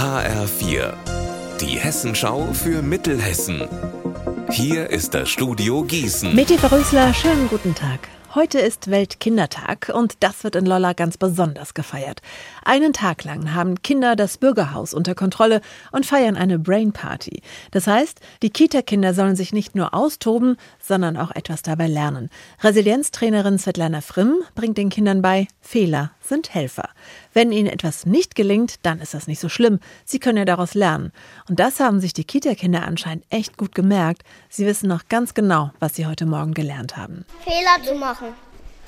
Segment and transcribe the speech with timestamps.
[0.00, 0.94] HR4,
[1.60, 3.68] die Hessenschau für Mittelhessen.
[4.50, 6.34] Hier ist das Studio Gießen.
[6.34, 8.08] Meti Verrösler, schönen guten Tag.
[8.34, 12.22] Heute ist Weltkindertag und das wird in Lolla ganz besonders gefeiert.
[12.64, 15.60] Einen Tag lang haben Kinder das Bürgerhaus unter Kontrolle
[15.90, 17.42] und feiern eine Brain Party.
[17.72, 20.56] Das heißt, die Kita-Kinder sollen sich nicht nur austoben,
[20.90, 22.30] sondern auch etwas dabei lernen.
[22.64, 26.88] Resilienztrainerin Svetlana Frimm bringt den Kindern bei, Fehler sind Helfer.
[27.32, 29.78] Wenn ihnen etwas nicht gelingt, dann ist das nicht so schlimm.
[30.04, 31.12] Sie können ja daraus lernen.
[31.48, 34.22] Und das haben sich die Kita-Kinder anscheinend echt gut gemerkt.
[34.48, 37.24] Sie wissen noch ganz genau, was sie heute Morgen gelernt haben.
[37.44, 38.34] Fehler zu machen.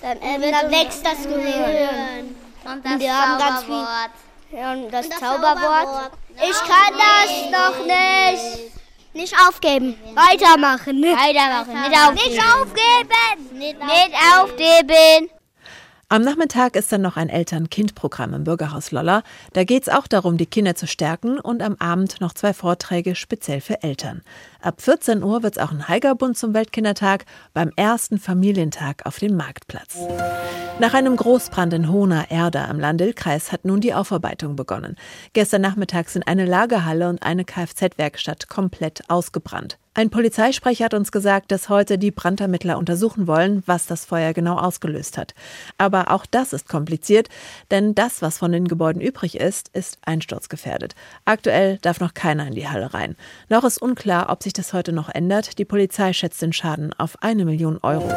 [0.00, 2.34] Dann, äh, dann wächst das Gehirn.
[2.64, 4.10] Und das Und wir haben ganz Zauberwort.
[4.50, 5.84] Ja, und das, das Zauberwort.
[5.84, 6.12] Zauberwort.
[6.36, 8.71] Ich kann das noch nicht.
[9.14, 9.94] Nicht aufgeben.
[10.14, 11.02] Weitermachen.
[11.02, 12.32] Weitermachen, nicht aufgeben.
[12.32, 13.58] Nicht aufgeben.
[13.58, 15.30] Nicht Nicht aufgeben.
[16.08, 19.22] Am Nachmittag ist dann noch ein Eltern-Kind-Programm im Bürgerhaus Lolla.
[19.54, 23.14] Da geht es auch darum, die Kinder zu stärken und am Abend noch zwei Vorträge
[23.14, 24.20] speziell für Eltern.
[24.60, 29.36] Ab 14 Uhr wird es auch ein Heigerbund zum Weltkindertag beim ersten Familientag auf dem
[29.38, 29.96] Marktplatz.
[30.82, 34.96] Nach einem Großbrand in Hohner Erda im Landil-Kreis hat nun die Aufarbeitung begonnen.
[35.32, 39.78] Gestern Nachmittag sind eine Lagerhalle und eine Kfz-Werkstatt komplett ausgebrannt.
[39.94, 44.56] Ein Polizeisprecher hat uns gesagt, dass heute die Brandermittler untersuchen wollen, was das Feuer genau
[44.56, 45.34] ausgelöst hat.
[45.78, 47.28] Aber auch das ist kompliziert,
[47.70, 50.96] denn das, was von den Gebäuden übrig ist, ist einsturzgefährdet.
[51.24, 53.14] Aktuell darf noch keiner in die Halle rein.
[53.48, 55.60] Noch ist unklar, ob sich das heute noch ändert.
[55.60, 58.10] Die Polizei schätzt den Schaden auf eine Million Euro.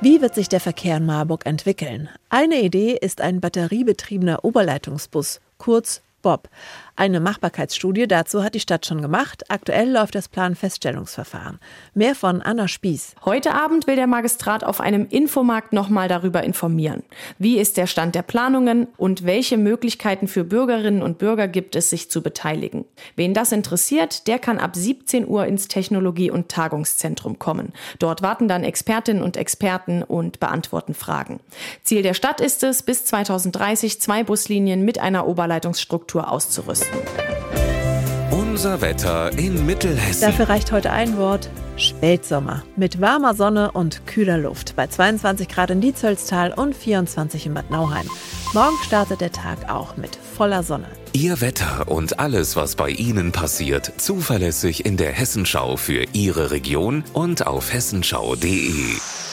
[0.00, 2.08] Wie wird sich der Verkehr in Marburg entwickeln?
[2.28, 6.48] Eine Idee ist ein batteriebetriebener Oberleitungsbus, kurz Bob.
[6.96, 9.50] Eine Machbarkeitsstudie dazu hat die Stadt schon gemacht.
[9.50, 11.58] Aktuell läuft das Planfeststellungsverfahren.
[11.92, 13.16] Mehr von Anna Spieß.
[13.24, 17.02] Heute Abend will der Magistrat auf einem Infomarkt nochmal darüber informieren.
[17.36, 21.90] Wie ist der Stand der Planungen und welche Möglichkeiten für Bürgerinnen und Bürger gibt es,
[21.90, 22.84] sich zu beteiligen?
[23.16, 27.72] Wen das interessiert, der kann ab 17 Uhr ins Technologie- und Tagungszentrum kommen.
[27.98, 31.40] Dort warten dann Expertinnen und Experten und beantworten Fragen.
[31.82, 36.83] Ziel der Stadt ist es, bis 2030 zwei Buslinien mit einer Oberleitungsstruktur auszurüsten.
[38.30, 40.22] Unser Wetter in Mittelhessen.
[40.22, 41.50] Dafür reicht heute ein Wort.
[41.76, 42.62] Spätsommer.
[42.76, 44.76] Mit warmer Sonne und kühler Luft.
[44.76, 48.08] Bei 22 Grad in Dietzölstal und 24 in Bad Nauheim.
[48.52, 50.86] Morgen startet der Tag auch mit voller Sonne.
[51.12, 57.04] Ihr Wetter und alles, was bei Ihnen passiert, zuverlässig in der Hessenschau für Ihre Region
[57.12, 59.23] und auf hessenschau.de.